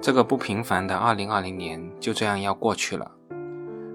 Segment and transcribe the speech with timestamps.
[0.00, 3.10] 这个不平凡的2020年就这样要过去了。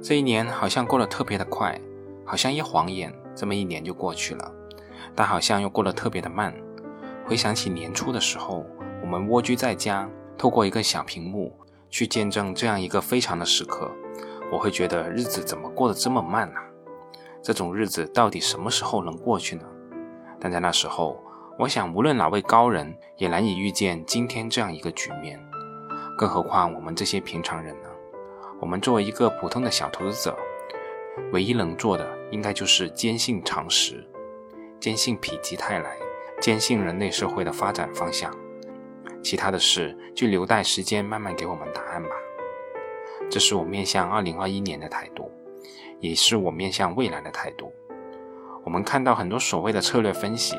[0.02, 1.80] 这一年好像过得特别的快，
[2.26, 4.52] 好像一晃眼，这么一年就过去了。
[5.16, 6.54] 但好像又过得特别的慢。
[7.26, 8.66] 回想起年初的时候，
[9.02, 11.54] 我们蜗居在家，透过一个小屏幕
[11.90, 13.90] 去见证这样一个非常的时刻，
[14.52, 16.60] 我会觉得日子怎么过得这么慢呢？
[17.42, 19.64] 这种日子到底什么时候能过去呢？
[20.40, 21.20] 但在那时候，
[21.60, 25.40] 我想无论哪位高人也难以预见今天这样一个局面，
[26.22, 27.90] 更何况我们这些平常人呢？
[28.60, 30.38] 我们作为一个普通的小投资者，
[31.34, 34.08] 唯一能做的应该就是坚信常识。
[34.80, 35.98] 坚信否极泰来，
[36.40, 38.32] 坚信人类社会的发展方向，
[39.24, 42.12] 其他的事就留待时间慢慢给我们答案吧。
[43.28, 45.32] 这是我面向二零二一年的态度，
[46.00, 47.74] 也是我面向未来的态度。
[48.64, 50.56] 我们看到很多所谓的策略分析，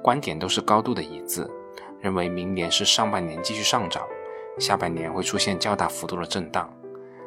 [0.00, 1.44] 观点都是高度的一致，
[1.98, 4.06] 认为明年是上半年继续上涨，
[4.58, 6.72] 下半年会出现较大幅度的震荡。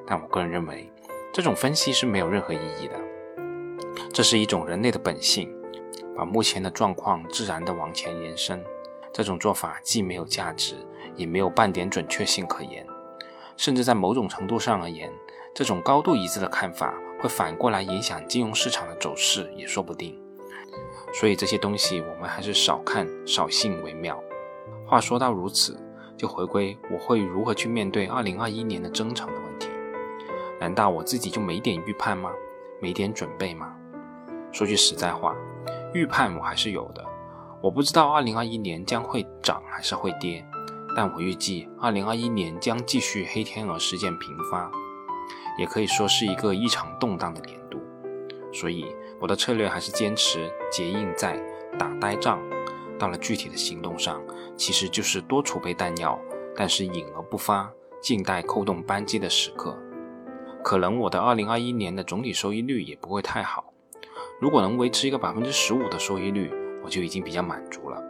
[0.08, 0.92] 但我个人认为，
[1.34, 2.96] 这种分析是没有任何意义的。
[4.14, 5.54] 这是一种人类的本性。
[6.18, 8.64] 把目前的状况自然地往前延伸，
[9.12, 10.76] 这种做法既没有价值，
[11.14, 12.88] 也没有半点准确性可言，
[13.58, 15.12] 甚至在某种程度上而言，
[15.54, 20.18] 这种高度一致的看法会反过来影响金融市场的走势也说不定。
[21.14, 24.18] 所以这些东西我们还是少看少信为妙。
[24.88, 25.78] 话说到如此，
[26.18, 29.70] 就回归我会如何去面对2021年的征程的问题。
[30.60, 32.32] 难道我自己就没点预判吗？
[32.82, 33.76] 没点准备吗？
[34.52, 35.36] 说句实在话。
[35.94, 37.06] 预判我还是有的，
[37.62, 40.46] 我不知道2021年将会涨还是会跌，
[40.96, 44.70] 但我预计2021年将继续黑天鹅事件频发，
[45.58, 47.80] 也可以说是一个异常动荡的年度。
[48.54, 51.42] 所以我的策略还是坚持结硬在
[51.80, 52.42] 打呆仗，
[52.98, 54.22] 到了具体的行动上，
[54.56, 56.20] 其实就是多储备弹药，
[56.56, 59.78] 但是隐而不发，静待扣动扳机的时刻。
[60.64, 63.74] 可能我的2021年的总体收益率也不会太好。
[64.42, 66.52] 如果能维持一个百分之十五的收益率，
[66.84, 68.02] 我就已经比较满足了。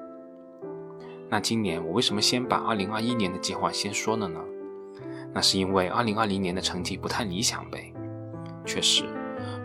[1.30, 4.40] 那今年我为什么先把二零二一年的计划先说了呢？
[5.34, 7.92] 那是因为二零二零年的成绩不太理想呗。
[8.66, 9.04] 确实，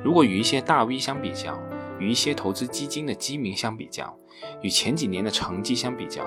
[0.03, 1.57] 如果与一些大 V 相比较，
[2.01, 4.19] 与一些投资基金的基民相比较，
[4.63, 6.25] 与前几年的成绩相比较，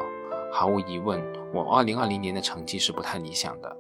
[0.52, 3.76] 毫无疑问，我二零二零年的成绩是不太理想的，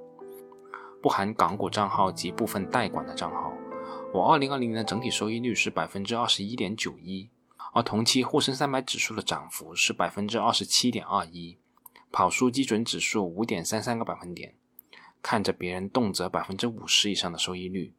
[1.01, 3.53] 不含港股账号及部分代管的账号。
[4.11, 7.29] 我二零二零年的整体收益率是百分之二十一点九一，
[7.73, 11.57] 而同期沪深三百指数的涨幅是百分之二十七点二一，
[12.11, 14.55] 跑输基准指数五点三三个百分点。
[15.21, 17.93] 看着别人动辄百分之五十以上的收益率，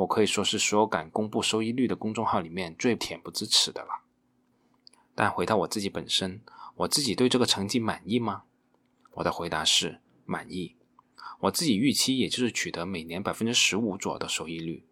[0.00, 4.02] 我可以说是所有敢公布收益率的公众号里面最恬不知耻的了。
[5.14, 6.40] 但回到我自己本身，
[6.76, 8.44] 我自己对这个成绩满意吗？
[9.14, 10.76] 我的回答是满意。
[11.40, 14.84] 我自己预期也就是取得每年百分之十五左右的收益率。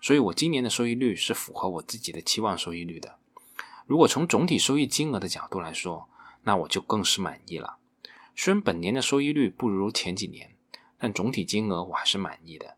[0.00, 3.18] 所以，我今年的收益率是符合我自己的期望收益率的。
[3.86, 6.08] 如果从总体收益金额的角度来说，
[6.44, 7.76] 那我就更是满意了。
[8.34, 10.56] 虽然本年的收益率不如前几年，
[10.98, 12.76] 但总体金额我还是满意的。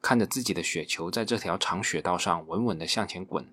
[0.00, 3.46] 看着自己的雪球在这条长雪道上稳稳地向前滚，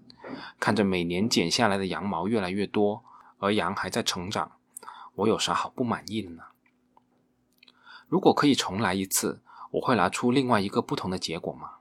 [0.59, 3.03] 看着每年剪下来的羊毛越来越多，
[3.39, 4.51] 而羊还在成长，
[5.15, 6.43] 我有啥好不满意的呢？
[8.07, 9.41] 如果可以重来一次，
[9.71, 11.71] 我会拿出另外一个不同的结果吗？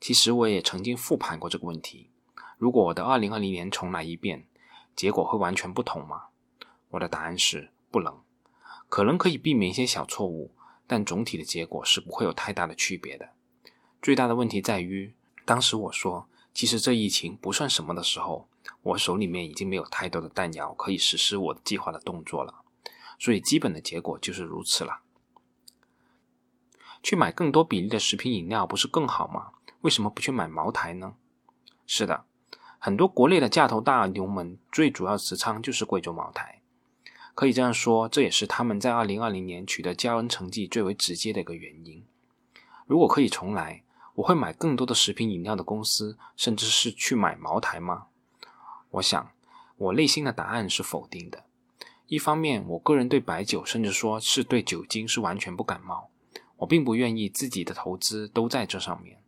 [0.00, 2.10] 其实我也曾经复盘过这个问题：
[2.58, 4.46] 如果我的2020年重来一遍，
[4.94, 6.26] 结果会完全不同吗？
[6.90, 8.20] 我的答案是不能。
[8.88, 10.52] 可能可以避免一些小错误，
[10.86, 13.30] 但总体的结果是不会有太大的区别的。
[14.06, 15.12] 最大的问题在于，
[15.44, 18.46] 当时我说其实这疫情不算什么的时候，
[18.82, 22.62] 我手里面已经没有太多的弹药可以实施我计划的动作了。
[23.18, 25.00] 所以基本的结果就是如此了。
[27.02, 29.48] 去买更多比例的食品饮料不是更好吗？
[29.80, 31.16] 为什么不去买茅台呢？
[31.84, 32.26] 是的，
[32.78, 36.62] 很多国内的价投大牛们最主要持仓就是贵州茅台。
[37.34, 42.06] 可以这样说，这也是他们在二零二零年取得骄恩成绩最为直接的一个原因。
[42.86, 43.82] 如果可以重来，
[44.16, 48.06] 我会买更多的食品饮料的公司，甚至是去买茅台吗？
[48.90, 49.30] 我想，
[49.76, 51.44] 我内心的答案是否定的。
[52.06, 56.08] 一方面，我个人对白酒，甚至说是对酒精是完全不感冒，
[56.56, 59.22] 我并不愿意自己的投资都在这上面。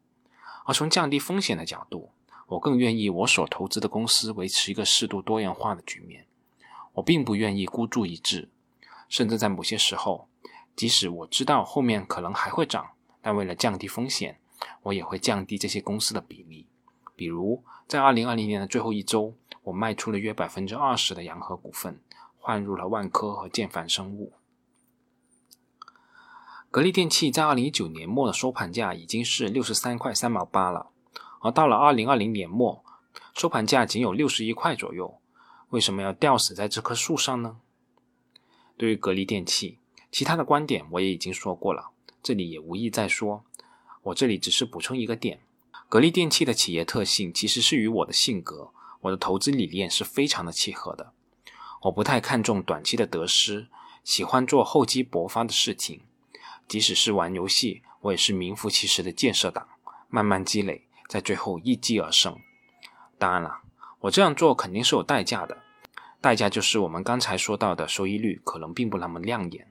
[0.65, 2.13] 而从降低风险的角度，
[2.47, 6.27] 我更愿意我所投资的公司维持一个适度多元化的局面。
[6.95, 8.49] 我并不愿意孤注一掷，
[9.09, 10.29] 甚至在某些时候，
[10.75, 14.41] 即使我知道后面可能还会涨，但为了降低风险，
[14.83, 16.67] 我也会降低这些公司的比例。
[17.15, 19.35] 比如，在二零二零年的最后一周，
[19.65, 22.01] 我卖出了约百分之二十的洋河股份，
[22.39, 24.33] 换入了万科和建凡生物。
[26.71, 30.91] 格力电器在二零一九年末的收盘价已经是六十三块三毛八了，
[31.41, 32.85] 而到了二零二零年末，
[33.35, 35.19] 收盘价仅有六十一块左右。
[35.71, 37.59] 为什么要吊死在这棵树上呢？
[38.77, 39.79] 对于格力电器，
[40.13, 41.91] 其他的观点我也已经说过了，
[42.23, 43.45] 这里也无意再说。
[44.09, 45.41] 我这里只是补充一个点：
[45.89, 48.71] 格力电器的企业特性其实是与我的性格、
[49.03, 51.13] 我的投资理念是非常的契合的。
[51.83, 53.69] 我不太看重短期的得失，
[54.05, 56.01] 喜欢做厚积薄发的事情。
[56.67, 59.67] 即使是玩游戏，我也是名副其实的建设党，
[60.09, 62.39] 慢慢积累，在最后一击而胜。
[63.19, 63.61] 当然了，
[64.01, 65.63] 我这样做肯定是有代价的，
[66.21, 69.71] 代价就是我们刚才说到的收益率可能并不那么亮眼。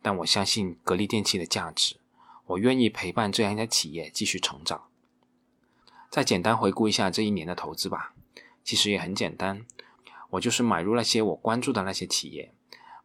[0.00, 1.96] 但我相信格力电器的价值，
[2.46, 4.84] 我愿意陪伴这样一家企业继续成长。
[6.10, 8.14] 再简单回顾一下这一年的投资吧，
[8.62, 9.64] 其实也很简单，
[10.30, 12.52] 我就是买入那些我关注的那些企业，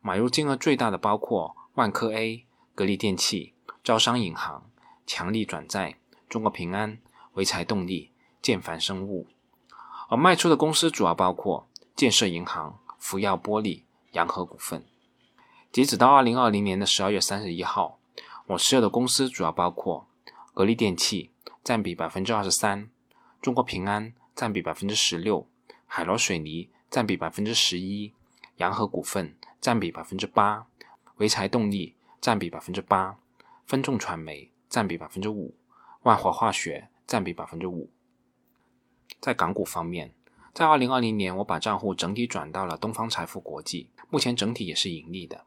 [0.02, 2.46] 买入金额最大的包括万科 A。
[2.76, 4.72] 格力电器、招商银行、
[5.06, 5.98] 强力转债、
[6.30, 6.98] 中国平安、
[7.34, 9.28] 潍柴动力、建凡生物，
[10.08, 13.84] 而卖出的公司主要包括建设银行、福耀玻璃、
[14.14, 14.86] 洋河股份。
[15.74, 17.99] 截止到二零二零年的十二月三十一号，
[18.50, 20.08] 我持有的公司主要包括
[20.54, 21.32] 格力电器，
[21.64, 22.90] 占比百分之二十三；
[23.42, 25.46] 中国平安占比百分之十六；
[25.86, 28.14] 海螺水泥占比百分之十一；
[28.58, 30.66] 洋河股份占比百分之八；
[31.18, 31.96] 潍柴动力。
[32.22, 33.18] 占比百分之八，
[33.66, 35.56] 分众传媒占比百分之五，
[36.02, 37.90] 万华化学占比百分之五。
[39.22, 40.14] 在港股方面，
[40.54, 45.46] 在二零二零年，我把账户整体转到了东方财富国际，目前整体也是盈利的。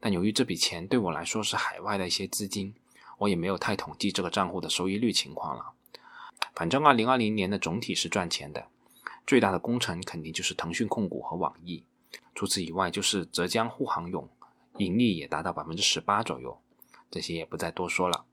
[0.00, 2.74] 但由于这笔钱对我来说是海外的一些资金，
[3.18, 5.72] 我也没有太统计这个账户的收益率情况了。
[6.54, 8.68] 反正二零二零年的总体是赚钱的，
[9.26, 11.84] 最大的工程肯定就是腾讯控股和网易，
[12.34, 14.28] 除此以外就是浙江沪杭甬。
[14.76, 16.60] 盈利也达到百分之十八左右，
[17.10, 18.24] 这些也不再多说了。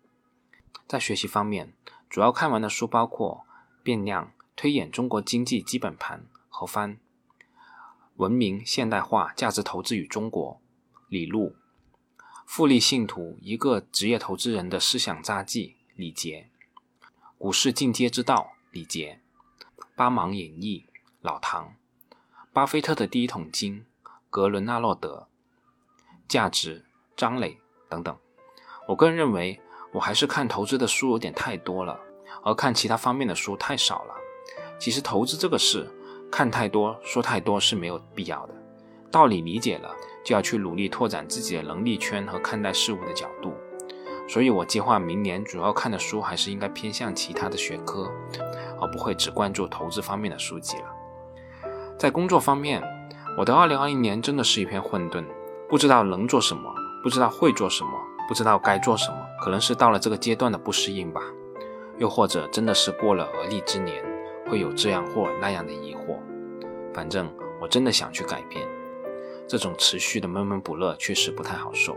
[0.87, 1.73] 在学习方面，
[2.07, 3.45] 主要看完的书包括
[3.81, 6.19] 《变量推演中国经济基本盘》
[6.49, 6.97] 和《翻，
[8.17, 10.61] 《文明现代化价值投资与中国》
[11.07, 11.55] 李路，
[12.45, 16.49] 《复利信徒一个职业投资人的思想札记》李杰，
[17.37, 19.21] 《股市进阶之道》李杰，
[19.95, 20.85] 《八芒演义》
[21.21, 21.75] 老唐，
[22.51, 23.85] 《巴菲特的第一桶金》
[24.29, 25.27] 格伦纳洛德。
[26.27, 26.83] 价值、
[27.15, 28.17] 张磊等等，
[28.87, 29.61] 我个人认为，
[29.93, 31.99] 我还是看投资的书有点太多了，
[32.43, 34.15] 而看其他方面的书太少了。
[34.79, 35.87] 其实投资这个事，
[36.31, 38.55] 看太多、说太多是没有必要的。
[39.11, 43.53] 道理理解了，就要去努力拓展自己的能力圈和看待事物的角度。
[44.27, 48.11] 所以我计划明年主要看的书还是应该偏向其他的学科，
[48.81, 51.69] 而不会只关注投资方面的书籍了。
[51.97, 52.83] 在工作方面，
[53.37, 55.23] 我的2021年真的是一片混沌。
[55.69, 57.91] 不知道能做什么，不知道会做什么，
[58.27, 61.21] 不知道该做什么，可能是到了这个阶段的不适应吧，
[61.97, 64.03] 又或者真的是过了而立之年，
[64.47, 66.17] 会有这样或那样的疑惑。
[66.93, 67.31] 反正
[67.61, 68.63] 我真的想去改变，
[69.47, 71.95] 这种持续的闷闷不乐确实不太好受。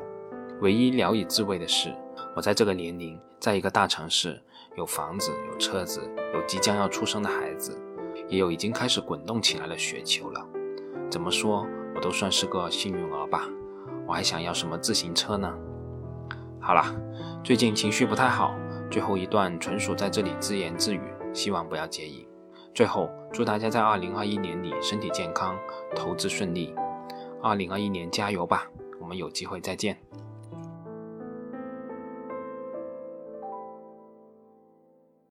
[0.61, 1.95] 唯一聊以自慰的是，
[2.37, 4.41] 我在这个年龄，在一个大城市，
[4.77, 6.01] 有房子，有车子，
[6.35, 7.81] 有即将要出生的孩子，
[8.29, 10.47] 也有已经开始滚动起来的雪球了。
[11.11, 13.49] 怎么说，我都算是个幸运儿吧。
[14.07, 15.51] 我还想要什么自行车呢？
[16.61, 16.85] 好了，
[17.43, 18.55] 最近情绪不太好，
[18.91, 21.01] 最后一段纯属在这里自言自语，
[21.33, 22.29] 希望不要介意。
[22.75, 25.57] 最后，祝大家在二零二一年里身体健康，
[25.95, 26.75] 投资顺利。
[27.41, 28.69] 二零二一年加油吧，
[29.01, 29.97] 我们有机会再见。